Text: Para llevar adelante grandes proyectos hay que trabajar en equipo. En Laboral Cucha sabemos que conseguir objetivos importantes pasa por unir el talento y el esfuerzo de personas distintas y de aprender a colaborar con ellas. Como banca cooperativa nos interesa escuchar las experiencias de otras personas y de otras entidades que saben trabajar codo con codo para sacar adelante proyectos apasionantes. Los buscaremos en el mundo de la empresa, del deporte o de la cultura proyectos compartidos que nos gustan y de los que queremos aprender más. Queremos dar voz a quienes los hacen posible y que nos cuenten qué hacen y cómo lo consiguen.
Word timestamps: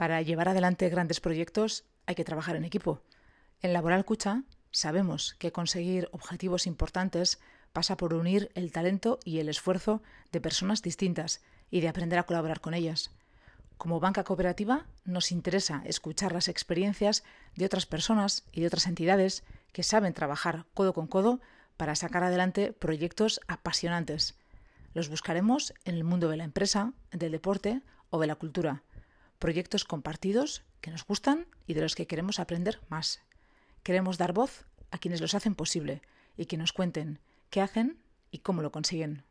Para 0.00 0.22
llevar 0.22 0.48
adelante 0.48 0.88
grandes 0.88 1.20
proyectos 1.20 1.84
hay 2.06 2.14
que 2.14 2.24
trabajar 2.24 2.56
en 2.56 2.64
equipo. 2.64 3.02
En 3.60 3.74
Laboral 3.74 4.06
Cucha 4.06 4.44
sabemos 4.70 5.36
que 5.38 5.52
conseguir 5.52 6.08
objetivos 6.12 6.66
importantes 6.66 7.38
pasa 7.74 7.98
por 7.98 8.14
unir 8.14 8.50
el 8.54 8.72
talento 8.72 9.18
y 9.26 9.40
el 9.40 9.50
esfuerzo 9.50 10.00
de 10.32 10.40
personas 10.40 10.80
distintas 10.80 11.42
y 11.70 11.82
de 11.82 11.88
aprender 11.88 12.18
a 12.18 12.22
colaborar 12.22 12.62
con 12.62 12.72
ellas. 12.72 13.10
Como 13.76 14.00
banca 14.00 14.24
cooperativa 14.24 14.86
nos 15.04 15.32
interesa 15.32 15.82
escuchar 15.84 16.32
las 16.32 16.48
experiencias 16.48 17.22
de 17.54 17.66
otras 17.66 17.84
personas 17.84 18.44
y 18.52 18.62
de 18.62 18.68
otras 18.68 18.86
entidades 18.86 19.44
que 19.70 19.82
saben 19.82 20.14
trabajar 20.14 20.64
codo 20.72 20.94
con 20.94 21.08
codo 21.08 21.40
para 21.76 21.94
sacar 21.94 22.24
adelante 22.24 22.72
proyectos 22.72 23.42
apasionantes. 23.48 24.34
Los 24.94 25.10
buscaremos 25.10 25.74
en 25.84 25.94
el 25.94 26.04
mundo 26.04 26.30
de 26.30 26.38
la 26.38 26.44
empresa, 26.44 26.94
del 27.12 27.32
deporte 27.32 27.82
o 28.08 28.18
de 28.18 28.28
la 28.28 28.36
cultura 28.36 28.82
proyectos 29.40 29.84
compartidos 29.84 30.62
que 30.80 30.92
nos 30.92 31.04
gustan 31.04 31.46
y 31.66 31.74
de 31.74 31.80
los 31.80 31.96
que 31.96 32.06
queremos 32.06 32.38
aprender 32.38 32.78
más. 32.88 33.20
Queremos 33.82 34.18
dar 34.18 34.32
voz 34.32 34.64
a 34.92 34.98
quienes 34.98 35.20
los 35.20 35.34
hacen 35.34 35.56
posible 35.56 36.02
y 36.36 36.46
que 36.46 36.56
nos 36.56 36.72
cuenten 36.72 37.18
qué 37.50 37.60
hacen 37.60 37.98
y 38.30 38.38
cómo 38.38 38.62
lo 38.62 38.70
consiguen. 38.70 39.24